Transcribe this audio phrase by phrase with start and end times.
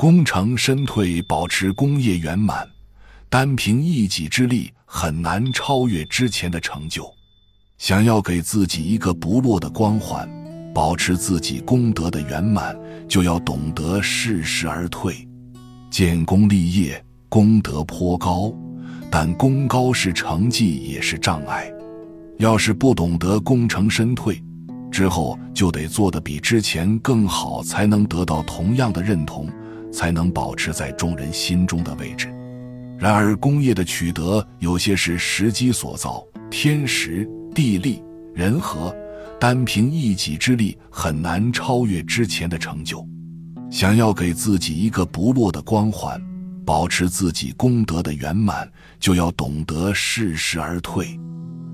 [0.00, 2.66] 功成身退，保持功业圆满，
[3.28, 7.04] 单凭一己之力很难超越之前的成就。
[7.76, 10.26] 想要给自己一个不落的光环，
[10.72, 12.74] 保持自己功德的圆满，
[13.06, 15.28] 就要懂得适时而退。
[15.90, 18.50] 建功立业，功德颇高，
[19.10, 21.70] 但功高是成绩，也是障碍。
[22.38, 24.42] 要是不懂得功成身退，
[24.90, 29.46] 之后就得做得比之前更好，才能得到同样的认同。
[29.92, 32.28] 才能保持在众人心中的位置。
[32.98, 38.02] 然而，功业的取得有些是时机所造，天时、地利、
[38.34, 38.94] 人和，
[39.40, 43.06] 单凭一己之力很难超越之前的成就。
[43.70, 46.20] 想要给自己一个不落的光环，
[46.66, 51.18] 保持自己功德的圆满，就要懂得适时而退。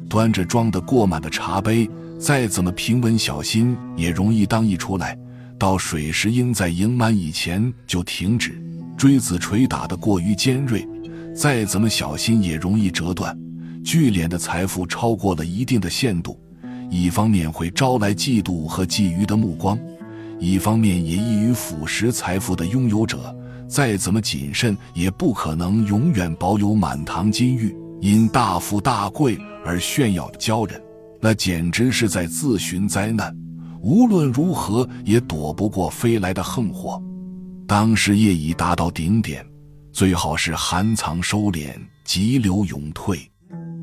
[0.08, 1.90] 端着装得过满的茶杯，
[2.20, 5.18] 再怎么平稳小心，也容易当溢出来。
[5.58, 8.62] 到水石应在盈满以前就停止，
[8.96, 10.86] 锥子锤打得过于尖锐，
[11.34, 13.36] 再怎么小心也容易折断。
[13.84, 16.38] 聚敛的财富超过了一定的限度，
[16.90, 19.78] 一方面会招来嫉妒和觊觎的目光，
[20.38, 23.34] 一方面也易于腐蚀财富的拥有者。
[23.68, 30.80] 再怎么谨慎，也不可能永远保有满堂金玉，因大富大贵而炫耀的骄人，
[31.20, 33.36] 那简直是在自寻灾难。
[33.86, 37.00] 无论如何也躲不过飞来的横祸。
[37.68, 39.46] 当事业已达到顶点，
[39.92, 41.70] 最好是含藏收敛，
[42.04, 43.16] 急流勇退。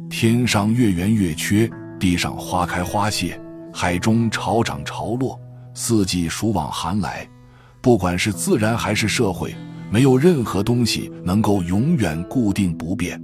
[0.09, 3.39] 天上月圆月缺，地上花开花谢，
[3.73, 5.39] 海中潮涨潮落，
[5.73, 7.25] 四季暑往寒来。
[7.79, 9.55] 不管是自然还是社会，
[9.89, 13.17] 没有任何东西能够永远固定不变。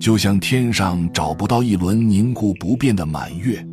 [0.00, 3.64] 就像天上找不到一轮凝固不变的满月。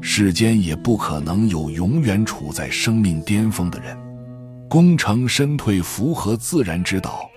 [0.00, 3.96] 世间也不可能有永远处在生命巅峰的人，
[4.68, 7.28] 功成身退符合自然之道，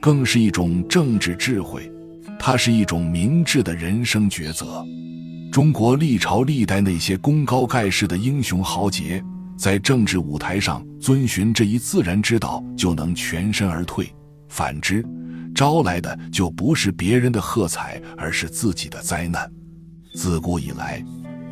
[0.00, 1.90] 更是一种政治智慧，
[2.38, 4.84] 它是一种明智的人生抉择。
[5.50, 9.22] 中国历朝历代那些功高盖世的英雄豪杰，
[9.56, 14.04] 在政治舞台上遵循这一自然之道，就能全身而退；
[14.48, 15.04] 反之，
[15.54, 19.50] 招来的就不是别人的喝彩，而是自己的灾难。
[20.14, 21.02] 自古以来。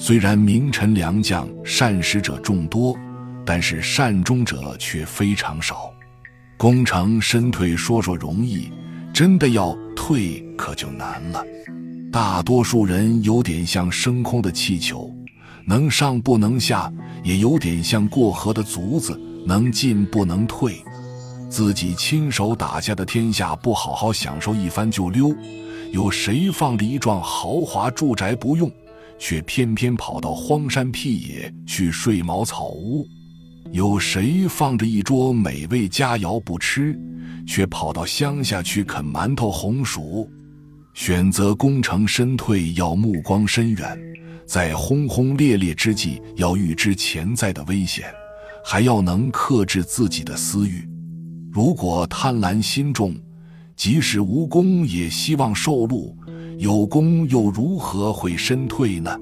[0.00, 2.96] 虽然名臣良将、善使者众多，
[3.44, 5.92] 但是善终者却非常少。
[6.56, 8.70] 功成身退说说容易，
[9.12, 11.44] 真的要退可就难了。
[12.12, 15.12] 大多数人有点像升空的气球，
[15.66, 16.90] 能上不能下，
[17.24, 20.76] 也有点像过河的卒子，能进不能退。
[21.50, 25.34] 自己亲手打下的天下，不好好享受一番就溜。
[25.90, 28.70] 有谁放着一幢豪华住宅不用？
[29.18, 33.06] 却偏偏跑到荒山僻野去睡茅草屋，
[33.72, 36.98] 有谁放着一桌美味佳肴不吃，
[37.46, 40.30] 却跑到乡下去啃馒头红薯？
[40.94, 43.98] 选择功成身退，要目光深远，
[44.46, 48.06] 在轰轰烈烈之际，要预知潜在的危险，
[48.64, 50.88] 还要能克制自己的私欲。
[51.52, 53.14] 如果贪婪心重，
[53.76, 56.16] 即使无功也希望受禄。
[56.58, 59.16] 有功又如何会身退呢？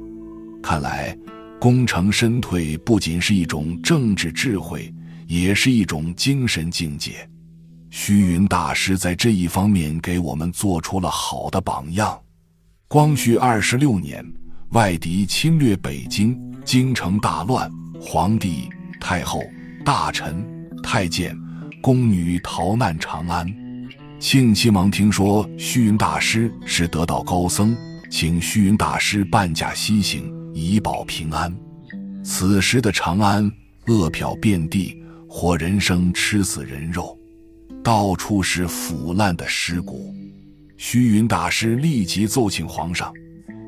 [0.62, 1.14] 看来，
[1.60, 4.92] 功成身退不仅是一种政治智慧，
[5.26, 7.28] 也是一种精神境界。
[7.90, 12.18] 虚云大师在这一方面给我们做出了好的榜样。
[12.88, 14.24] 光绪二十六年，
[14.70, 17.70] 外敌侵略北京，京城大乱，
[18.00, 18.66] 皇帝、
[18.98, 19.42] 太后、
[19.84, 20.42] 大臣、
[20.82, 21.38] 太监、
[21.82, 23.46] 宫女逃难长安。
[24.18, 27.76] 庆亲王听说虚云大师是得道高僧，
[28.10, 31.54] 请虚云大师半驾西行，以保平安。
[32.24, 33.50] 此时的长安，
[33.86, 34.96] 饿殍遍地，
[35.28, 37.16] 活人生，吃死人肉，
[37.84, 40.14] 到处是腐烂的尸骨。
[40.78, 43.12] 虚云大师立即奏请皇上，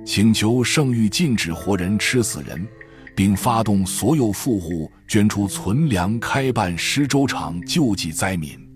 [0.04, 2.66] 请求圣谕禁止活人吃死人，
[3.14, 8.67] 并发动所有富户捐出存粮，开办施粥厂，救济灾民。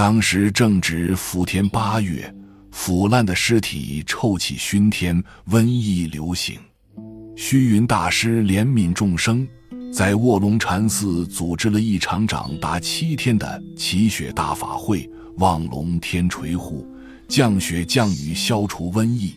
[0.00, 2.34] 当时正值伏天八月，
[2.70, 6.58] 腐烂的尸体臭气熏天，瘟疫流行。
[7.36, 9.46] 虚云大师怜悯众生，
[9.92, 15.06] 在卧龙禅寺组织了一场长达七天的祈雪大法会，
[15.36, 16.88] 望龙天垂护，
[17.28, 19.34] 降雪降雨，消除瘟疫。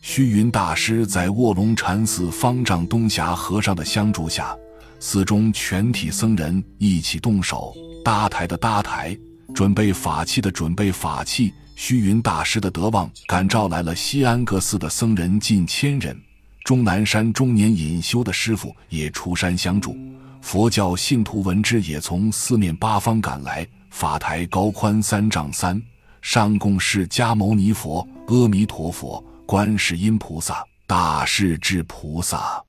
[0.00, 4.56] 虚云大师在卧龙禅寺方丈东霞和尚的相助下，
[4.98, 9.14] 寺中全体僧人一起动手，搭台的搭台。
[9.54, 16.18] 准备法器的准备法器，虚云大师的德望感召来了西安各寺的僧人近千人，
[16.64, 19.96] 终南山中年隐修的师傅也出山相助，
[20.40, 25.80] 佛教信徒闻之也从四面八方赶来，法台高宽三丈三，
[26.22, 32.62] 上供释迦牟尼佛、阿弥陀佛、观世音菩萨、大势至菩萨。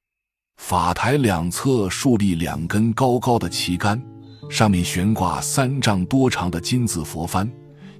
[0.57, 3.99] 法台两侧竖立两根高高的旗杆，
[4.51, 7.49] 上面悬挂三丈多长的金字佛幡，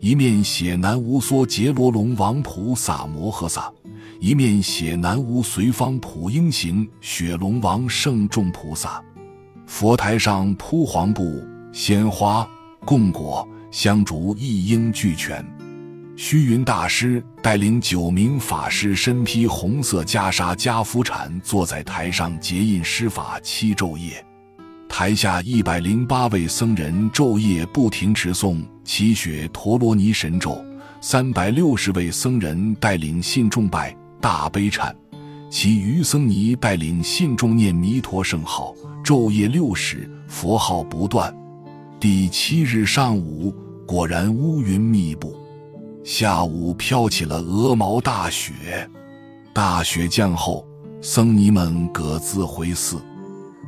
[0.02, 3.72] 一面写南无梭杰罗龙王菩萨摩诃萨，
[4.20, 9.02] 一面写南无随方普应行雪龙王圣众菩萨。
[9.66, 12.46] 佛台上铺黄布，鲜花、
[12.84, 15.44] 供果、香烛一应俱全。
[16.18, 24.24] 虚云大师带领九名法师，身披红色袈裟、加夫铲，坐在台上结印施法七昼夜。
[24.92, 30.62] 台下一百零八位僧人昼夜不停持诵祈雪陀罗尼神咒，
[31.00, 34.94] 三百六十位僧人带领信众拜大悲忏，
[35.50, 38.76] 其余僧尼带领信众念弥陀圣号。
[39.02, 41.34] 昼夜六时，佛号不断。
[41.98, 43.56] 第七日上午，
[43.88, 45.34] 果然乌云密布。
[46.04, 48.52] 下午飘起了鹅毛大雪。
[49.54, 50.68] 大雪降后，
[51.02, 53.02] 僧尼们各自回寺。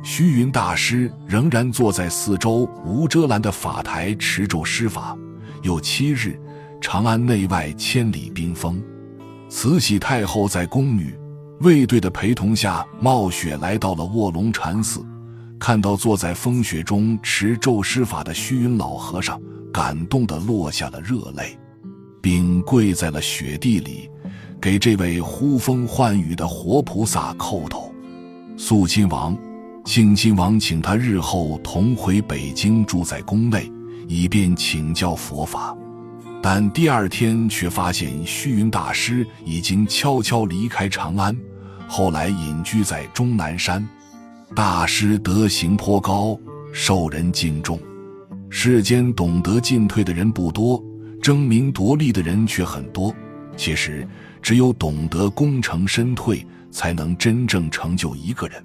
[0.04, 5.16] 虚云大师仍然坐在四周无遮拦的法台持咒施法。
[5.62, 6.38] 有七日，
[6.78, 8.80] 长安内外千里冰封。
[9.48, 11.18] 慈禧太后在宫女
[11.60, 15.02] 卫队的陪同下，冒雪来到了卧龙禅寺。
[15.58, 19.40] 看到坐在风雪中持咒施法的虚云老和尚，
[19.72, 21.58] 感动的落下了热泪，
[22.20, 24.10] 并跪在了雪地里，
[24.60, 27.90] 给这位呼风唤雨的活菩萨叩头。
[28.58, 29.34] 肃亲王、
[29.84, 33.70] 庆亲王请他日后同回北京，住在宫内，
[34.08, 35.76] 以便请教佛法。
[36.42, 41.36] 但第二天却发现虚云大师已经悄悄离开长安，
[41.86, 43.86] 后来隐居在终南山。
[44.56, 46.38] 大师德行颇高，
[46.72, 47.78] 受人敬重。
[48.48, 50.82] 世间懂得进退的人不多，
[51.20, 53.14] 争名夺利的人却很多。
[53.54, 54.08] 其实，
[54.40, 58.64] 只有懂得功成身退，才能真正成就一个人。